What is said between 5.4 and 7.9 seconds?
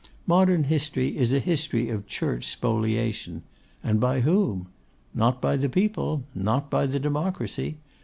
the people; not by the democracy.